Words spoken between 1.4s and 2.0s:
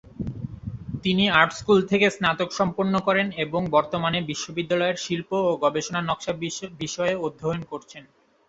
school